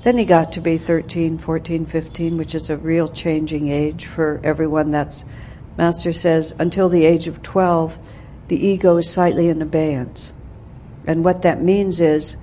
[0.04, 4.40] Then he got to be 13 14 15 which is a real changing age for
[4.44, 4.92] everyone.
[4.92, 5.26] That's
[5.78, 7.98] master says until the age of 12
[8.48, 10.32] the ego is slightly in abeyance.
[11.08, 12.38] And what that means is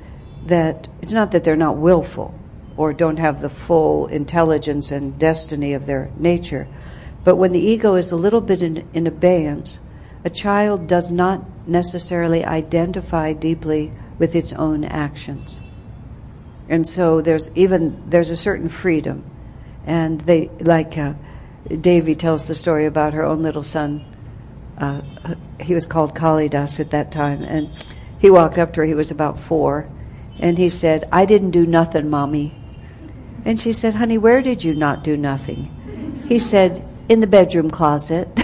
[0.46, 2.34] that it's not that they're not willful
[2.76, 6.66] or don't have the full intelligence and destiny of their nature,
[7.24, 9.78] but when the ego is a little bit in, in abeyance,
[10.24, 15.60] a child does not necessarily identify deeply with its own actions.
[16.68, 19.24] And so there's even, there's a certain freedom.
[19.84, 21.14] And they, like, uh,
[21.68, 24.04] Devi tells the story about her own little son.
[24.78, 25.02] Uh,
[25.60, 27.42] he was called Kalidas at that time.
[27.42, 27.70] And
[28.18, 29.88] he walked up to her, he was about four,
[30.42, 32.54] and he said, I didn't do nothing, mommy.
[33.44, 36.24] And she said, honey, where did you not do nothing?
[36.28, 38.28] He said, in the bedroom closet.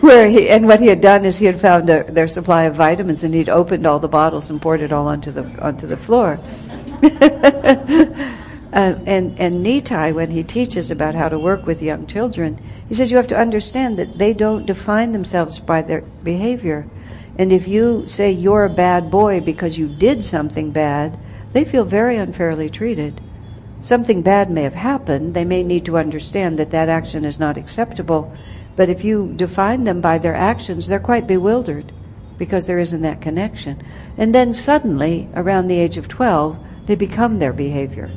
[0.00, 2.74] Where he, and what he had done is he had found a, their supply of
[2.74, 5.96] vitamins and he'd opened all the bottles and poured it all onto the, onto the
[5.96, 6.38] floor.
[8.74, 12.94] Uh, and and Nitai, when he teaches about how to work with young children, he
[12.96, 16.84] says you have to understand that they don't define themselves by their behavior.
[17.36, 21.18] And if you say you're a bad boy because you did something bad,
[21.52, 23.20] they feel very unfairly treated.
[23.80, 25.34] Something bad may have happened.
[25.34, 28.34] They may need to understand that that action is not acceptable.
[28.76, 31.92] But if you define them by their actions, they're quite bewildered
[32.38, 33.82] because there isn't that connection.
[34.16, 38.10] And then suddenly, around the age of 12, they become their behavior.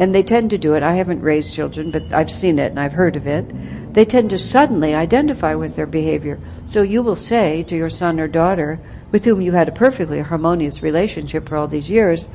[0.00, 0.82] And they tend to do it.
[0.82, 3.44] I haven't raised children, but I've seen it and I've heard of it
[3.92, 6.38] they tend to suddenly identify with their behavior.
[6.66, 8.78] So you will say to your son or daughter,
[9.10, 12.28] with whom you had a perfectly harmonious relationship for all these years,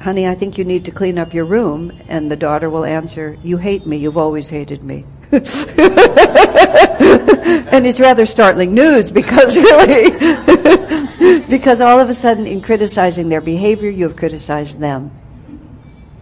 [0.00, 1.92] honey, I think you need to clean up your room.
[2.08, 5.04] And the daughter will answer, you hate me, you've always hated me.
[5.30, 5.46] and
[7.86, 10.10] it's rather startling news because really,
[11.48, 15.12] because all of a sudden, in criticizing their behavior, you have criticized them.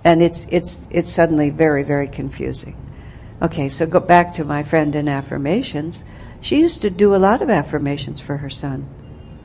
[0.07, 2.77] And it's, it's, it's suddenly very, very confusing.
[3.43, 6.05] Okay, so go back to my friend in affirmations.
[6.41, 8.89] She used to do a lot of affirmations for her son.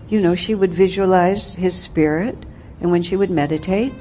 [0.07, 2.37] You know, she would visualize his spirit,
[2.79, 3.91] and when she would meditate,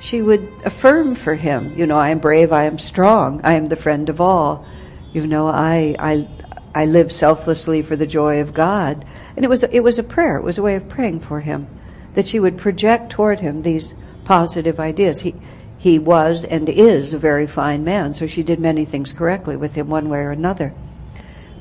[0.00, 3.66] she would affirm for him, you know, I am brave, I am strong, I am
[3.66, 4.66] the friend of all.
[5.12, 6.28] You know, I, I,
[6.74, 9.06] I live selflessly for the joy of God.
[9.36, 10.36] And it was, it was a prayer.
[10.38, 11.68] It was a way of praying for him.
[12.14, 13.94] That she would project toward him these
[14.24, 15.20] positive ideas.
[15.20, 15.36] He,
[15.78, 19.76] he was and is a very fine man, so she did many things correctly with
[19.76, 20.74] him one way or another.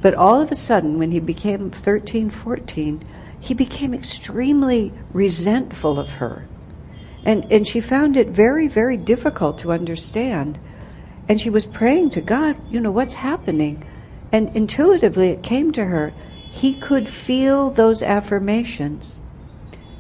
[0.01, 3.05] But all of a sudden, when he became 13, 14,
[3.39, 6.45] he became extremely resentful of her.
[7.23, 10.57] And, and she found it very, very difficult to understand.
[11.29, 13.85] And she was praying to God, you know, what's happening?
[14.31, 16.13] And intuitively it came to her,
[16.51, 19.21] he could feel those affirmations.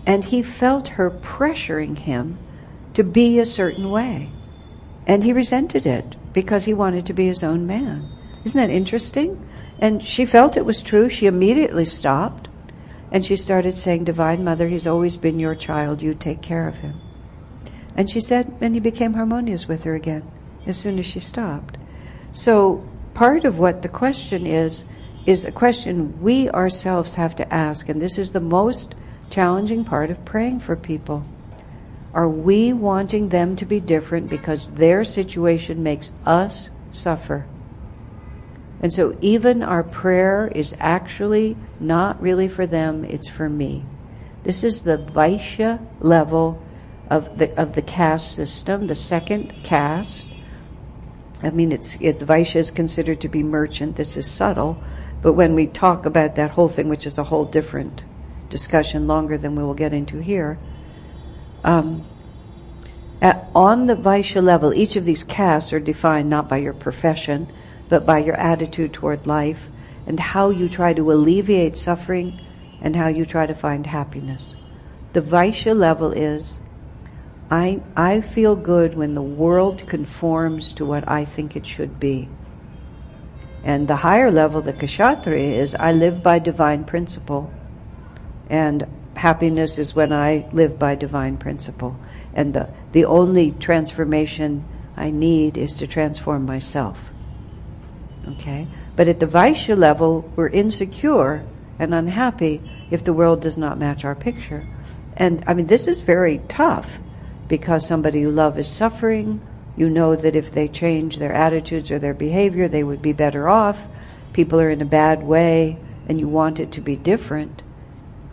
[0.05, 2.39] And he felt her pressuring him
[2.97, 4.27] to be a certain way.
[5.05, 8.09] And he resented it because he wanted to be his own man.
[8.43, 9.47] Isn't that interesting?
[9.77, 11.07] And she felt it was true.
[11.07, 12.47] She immediately stopped
[13.11, 16.01] and she started saying, Divine Mother, he's always been your child.
[16.01, 16.99] You take care of him.
[17.95, 20.23] And she said, and he became harmonious with her again
[20.65, 21.77] as soon as she stopped.
[22.31, 22.83] So
[23.13, 24.85] part of what the question is,
[25.27, 27.89] is a question we ourselves have to ask.
[27.89, 28.95] And this is the most
[29.29, 31.23] challenging part of praying for people.
[32.17, 37.45] Are we wanting them to be different because their situation makes us suffer?
[38.81, 43.85] And so even our prayer is actually not really for them, it's for me.
[44.41, 46.59] This is the Vaishya level
[47.07, 50.27] of the, of the caste system, the second caste.
[51.43, 53.95] I mean, it's, it, Vaishya is considered to be merchant.
[53.95, 54.81] This is subtle.
[55.21, 58.03] But when we talk about that whole thing, which is a whole different
[58.49, 60.57] discussion, longer than we will get into here,
[61.67, 62.05] um,
[63.21, 67.51] at, on the Vaishya level, each of these castes are defined not by your profession,
[67.89, 69.69] but by your attitude toward life
[70.05, 72.39] and how you try to alleviate suffering
[72.81, 74.55] and how you try to find happiness.
[75.11, 76.61] The Vaishya level is
[77.51, 82.29] I, I feel good when the world conforms to what I think it should be.
[83.63, 87.51] And the higher level, the Kshatriya, is I live by divine principle.
[88.49, 88.85] And
[89.17, 91.99] happiness is when I live by divine principle.
[92.33, 94.63] And the, the only transformation
[94.95, 96.99] I need is to transform myself.
[98.29, 98.67] Okay?
[98.95, 101.45] But at the Vaishya level, we're insecure
[101.79, 104.67] and unhappy if the world does not match our picture.
[105.15, 106.89] And I mean, this is very tough
[107.47, 109.41] because somebody you love is suffering.
[109.75, 113.47] You know that if they change their attitudes or their behavior, they would be better
[113.47, 113.85] off.
[114.33, 117.63] People are in a bad way and you want it to be different.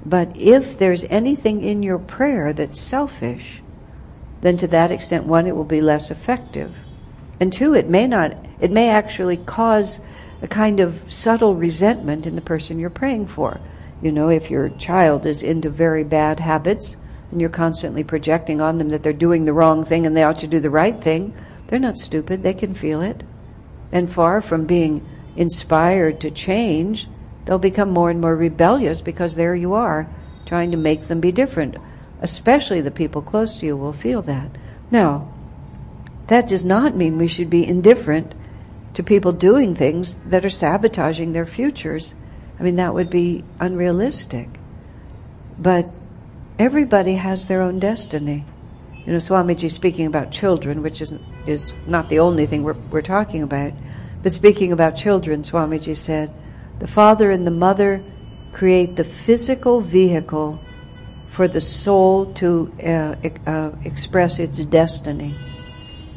[0.06, 3.62] But if there's anything in your prayer that's selfish,
[4.42, 6.74] then to that extent, one, it will be less effective.
[7.40, 10.00] And two, it may not, it may actually cause
[10.42, 13.58] a kind of subtle resentment in the person you're praying for.
[14.02, 16.96] You know, if your child is into very bad habits
[17.30, 20.40] and you're constantly projecting on them that they're doing the wrong thing and they ought
[20.40, 21.34] to do the right thing,
[21.66, 22.42] they're not stupid.
[22.42, 23.22] They can feel it.
[23.90, 27.08] And far from being inspired to change,
[27.44, 30.08] they'll become more and more rebellious because there you are
[30.46, 31.76] trying to make them be different.
[32.20, 34.50] Especially the people close to you will feel that.
[34.90, 35.32] Now,
[36.28, 38.34] that does not mean we should be indifferent
[38.94, 42.14] to people doing things that are sabotaging their futures.
[42.58, 44.48] I mean, that would be unrealistic.
[45.58, 45.90] But
[46.58, 48.44] everybody has their own destiny.
[49.04, 51.14] You know, Swamiji speaking about children, which is,
[51.46, 53.72] is not the only thing we're, we're talking about,
[54.22, 56.32] but speaking about children, Swamiji said,
[56.78, 58.02] the father and the mother
[58.52, 60.60] create the physical vehicle
[61.28, 63.16] for the soul to uh,
[63.46, 65.34] uh, express its destiny.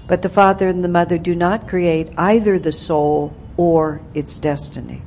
[0.08, 5.02] But the father and the mother do not create either the soul or its destiny.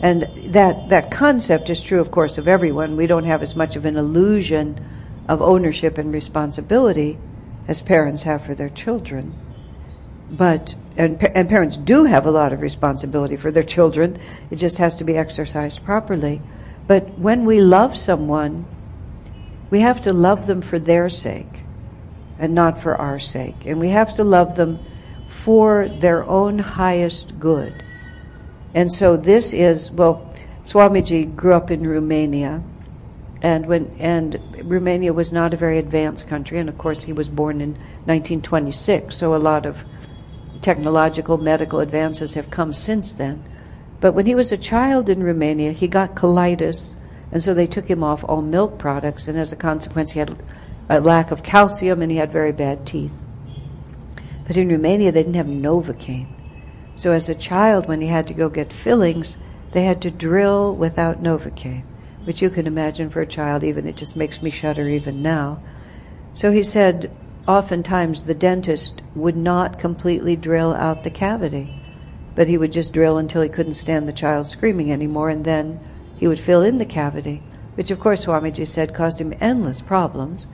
[0.00, 2.96] And that, that concept is true, of course, of everyone.
[2.96, 4.78] We don't have as much of an illusion
[5.28, 7.18] of ownership and responsibility
[7.66, 9.34] as parents have for their children.
[10.36, 14.18] But, and, and parents do have a lot of responsibility for their children.
[14.50, 16.40] It just has to be exercised properly.
[16.86, 18.66] But when we love someone,
[19.70, 21.62] we have to love them for their sake
[22.38, 23.64] and not for our sake.
[23.64, 24.78] And we have to love them
[25.28, 27.82] for their own highest good.
[28.74, 30.32] And so this is, well,
[30.64, 32.62] Swamiji grew up in Romania,
[33.42, 37.28] and when and Romania was not a very advanced country, and of course he was
[37.28, 37.72] born in
[38.06, 39.84] 1926, so a lot of
[40.64, 43.44] technological medical advances have come since then.
[44.00, 46.96] But when he was a child in Romania, he got colitis
[47.34, 50.40] And so they took him off all milk products, and as a consequence, he had
[50.88, 53.10] a lack of calcium and he had very bad teeth.
[54.46, 56.28] But in Romania, they didn't have Novocaine.
[56.94, 59.36] So as a child, when he had to go get fillings,
[59.72, 61.82] they had to drill without Novocaine,
[62.22, 65.60] which you can imagine for a child, even it just makes me shudder even now.
[66.34, 67.10] So he said,
[67.46, 71.80] oftentimes the dentist would not completely drill out the cavity,
[72.34, 75.78] but he would just drill until he couldn't stand the child screaming anymore, and then
[76.16, 77.42] he would fill in the cavity,
[77.74, 80.46] which of course Swamiji said caused him endless problems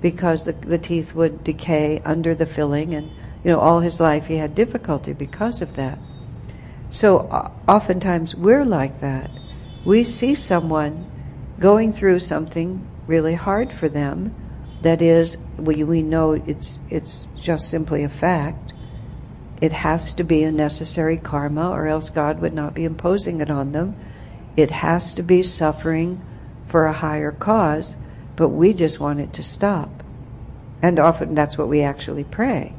[0.00, 3.10] because the, the teeth would decay under the filling and
[3.42, 5.98] you know all his life he had difficulty because of that.
[6.90, 9.30] So uh, oftentimes we're like that.
[9.84, 11.10] We see someone
[11.58, 14.34] going through something really hard for them
[14.84, 18.72] that is we, we know it's it's just simply a fact
[19.60, 23.50] it has to be a necessary karma or else God would not be imposing it
[23.50, 23.96] on them
[24.56, 26.20] it has to be suffering
[26.66, 27.96] for a higher cause,
[28.36, 30.02] but we just want it to stop.
[30.82, 32.74] And often that's what we actually pray.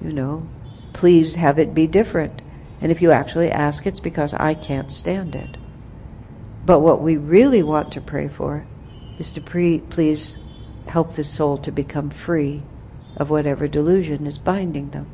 [0.00, 0.48] You know,
[0.92, 2.42] please have it be different.
[2.80, 5.56] And if you actually ask, it's because I can't stand it.
[6.64, 8.66] But what we really want to pray for
[9.18, 10.38] is to pre- please
[10.86, 12.62] help the soul to become free
[13.16, 15.06] of whatever delusion is binding them.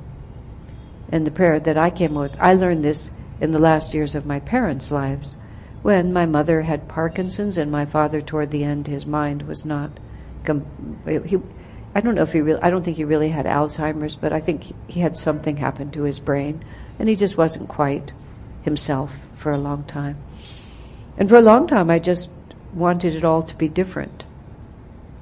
[1.10, 3.10] And the prayer that I came with, I learned this
[3.40, 5.36] in the last years of my parents' lives
[5.82, 9.90] when my mother had Parkinson's and my father toward the end his mind was not
[10.44, 10.66] com-
[11.24, 11.38] he
[11.94, 14.40] I don't know if he really I don't think he really had Alzheimer's but I
[14.40, 16.62] think he had something happen to his brain
[16.98, 18.12] and he just wasn't quite
[18.62, 20.18] himself for a long time.
[21.16, 22.28] And for a long time I just
[22.74, 24.24] wanted it all to be different.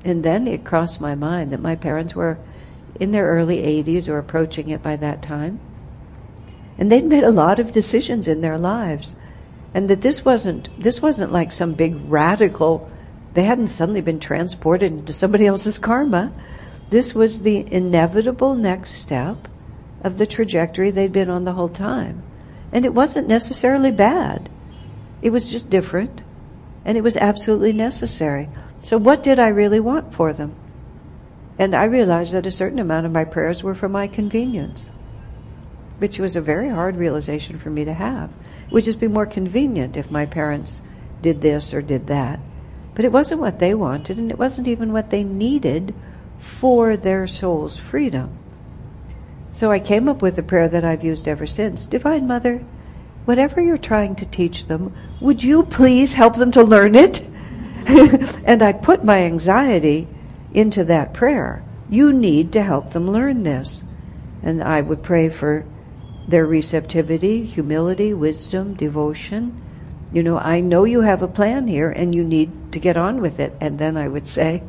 [0.06, 2.38] And then it crossed my mind that my parents were
[3.00, 5.58] in their early 80s or approaching it by that time.
[6.78, 9.16] And they'd made a lot of decisions in their lives.
[9.74, 12.88] And that this wasn't this wasn't like some big radical
[13.34, 16.32] they hadn't suddenly been transported into somebody else's karma.
[16.90, 19.48] This was the inevitable next step
[20.04, 22.22] of the trajectory they'd been on the whole time.
[22.70, 24.48] And it wasn't necessarily bad.
[25.20, 26.22] It was just different.
[26.84, 28.48] And it was absolutely necessary
[28.86, 30.54] so what did i really want for them
[31.58, 34.90] and i realized that a certain amount of my prayers were for my convenience
[35.98, 38.30] which was a very hard realization for me to have
[38.66, 40.82] It would just be more convenient if my parents
[41.22, 42.40] did this or did that.
[42.94, 45.94] But it wasn't what they wanted, and it wasn't even what they needed
[46.38, 48.30] for their soul's freedom.
[49.52, 52.64] So I came up with a prayer that I've used ever since Divine Mother,
[53.24, 57.22] whatever you're trying to teach them, would you please help them to learn it?
[58.44, 60.08] and I put my anxiety
[60.52, 61.62] into that prayer.
[61.88, 63.84] You need to help them learn this.
[64.42, 65.64] And I would pray for
[66.26, 69.62] their receptivity, humility, wisdom, devotion.
[70.12, 73.20] You know, I know you have a plan here and you need to get on
[73.20, 73.54] with it.
[73.60, 74.64] And then I would say,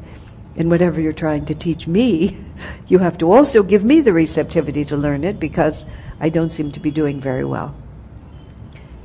[0.56, 2.38] in whatever you're trying to teach me,
[2.88, 5.88] you have to also give me the receptivity to learn it because
[6.20, 7.76] I don't seem to be doing very well.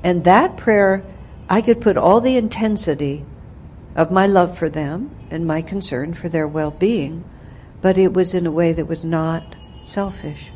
[0.05, 1.03] And that prayer,
[1.49, 3.25] I could put all the intensity
[3.95, 7.25] of my love for them and my concern for their well being,
[7.81, 10.51] but it was in a way that was not selfish.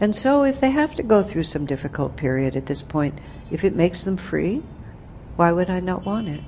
[0.00, 3.18] And so if they have to go through some difficult period at this point,
[3.50, 4.62] if it makes them free,
[5.36, 6.42] why would I not want it?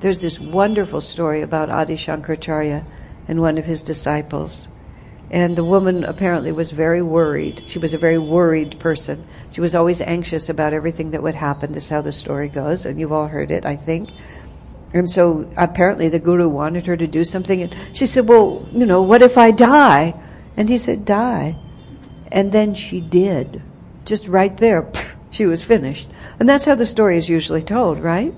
[0.00, 2.84] There's this wonderful story about Adi Shankaracharya
[3.28, 4.68] and one of his disciples.
[5.30, 7.62] And the woman apparently was very worried.
[7.68, 9.24] She was a very worried person.
[9.52, 11.72] She was always anxious about everything that would happen.
[11.72, 14.10] This is how the story goes, and you've all heard it, I think.
[14.92, 18.86] And so apparently the guru wanted her to do something, and she said, Well, you
[18.86, 20.14] know, what if I die?
[20.56, 21.56] And he said, Die.
[22.32, 23.62] And then she did.
[24.04, 24.90] Just right there,
[25.30, 26.08] she was finished.
[26.40, 28.34] And that's how the story is usually told, right?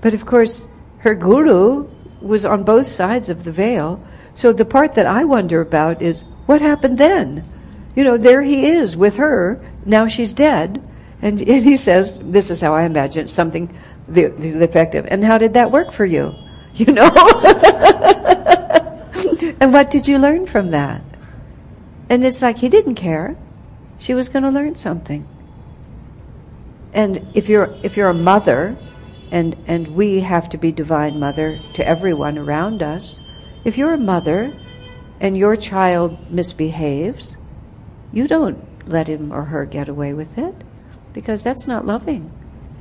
[0.00, 0.68] But of course,
[0.98, 1.88] her guru
[2.22, 4.02] was on both sides of the veil.
[4.34, 7.48] So the part that I wonder about is what happened then?
[7.94, 9.60] You know, there he is with her.
[9.86, 10.82] Now she's dead.
[11.22, 13.74] And, and he says, this is how I imagine something
[14.08, 15.06] the, the effective.
[15.08, 16.34] And how did that work for you?
[16.76, 17.08] You know?
[19.60, 21.02] and what did you learn from that?
[22.08, 23.36] And it's like he didn't care.
[23.98, 25.24] She was going to learn something.
[26.92, 28.76] And if you're if you're a mother,
[29.30, 33.20] and and we have to be divine mother to everyone around us.
[33.64, 34.54] If you're a mother,
[35.20, 37.36] and your child misbehaves,
[38.12, 38.58] you don't
[38.88, 40.54] let him or her get away with it,
[41.12, 42.30] because that's not loving.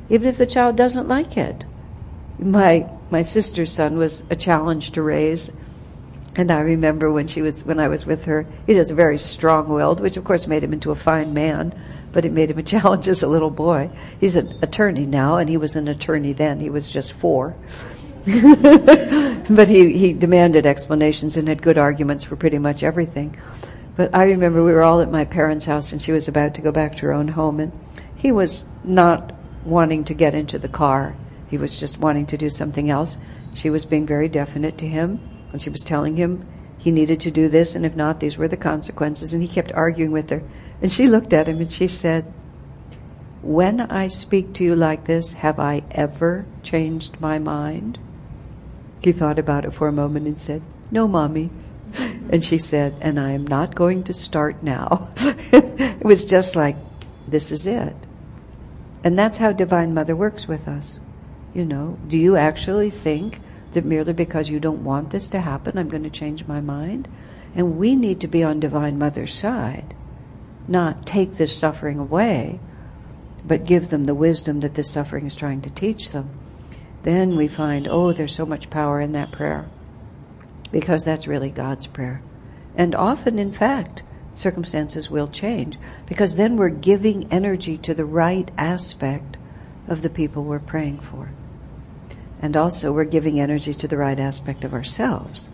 [0.10, 1.66] Even if the child doesn't like it.
[2.40, 5.52] My my sister's son was a challenge to raise,
[6.36, 10.00] And I remember when she was when I was with her, he was very strong-willed,
[10.02, 11.74] which of course made him into a fine man,
[12.12, 13.90] but it made him a challenge as a little boy.
[14.20, 16.60] He's an attorney now, and he was an attorney then.
[16.60, 17.56] He was just four.
[19.49, 23.36] but he, he demanded explanations and had good arguments for pretty much everything.
[23.97, 26.61] But I remember we were all at my parents' house and she was about to
[26.61, 27.74] go back to her own home and
[28.15, 29.34] he was not
[29.65, 31.17] wanting to get into the car.
[31.49, 33.17] He was just wanting to do something else.
[33.53, 35.19] She was being very definite to him
[35.51, 36.47] and she was telling him
[36.78, 39.34] he needed to do this and if not, these were the consequences.
[39.34, 40.41] And he kept arguing with her.
[40.82, 42.32] And she looked at him and she said,
[43.41, 47.99] When I speak to you like this, have I ever changed my mind?
[49.04, 51.49] He thought about it for a moment and said, No, mommy.
[52.30, 55.10] And she said, And I am not going to start now.
[55.18, 56.78] it was just like,
[57.28, 57.95] This is it.
[59.04, 60.99] And that's how Divine Mother works with us.
[61.54, 63.41] You know, do you actually think
[63.74, 67.08] that merely because you don't want this to happen, I'm going to change my mind?
[67.54, 69.93] And we need to be on Divine Mother's side,
[70.68, 72.60] not take this suffering away,
[73.45, 76.30] but give them the wisdom that this suffering is trying to teach them
[77.04, 79.70] then we find, oh, there's so much power in that prayer.
[80.72, 82.22] Because that's really God's prayer.
[82.76, 84.04] And often, in fact,
[84.36, 85.78] circumstances will change
[86.08, 89.38] because then we're giving energy to the right aspect
[89.88, 91.30] of the people we're praying for.
[92.41, 95.49] And also, we're giving energy to the right aspect of ourselves,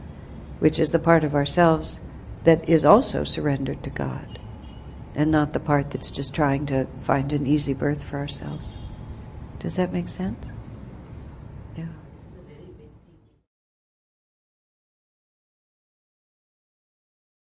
[0.60, 2.00] which is the part of ourselves
[2.45, 4.39] that is also surrendered to God,
[5.14, 8.80] and not the part that's just trying to find an easy birth for ourselves.
[9.60, 10.52] Does that make sense?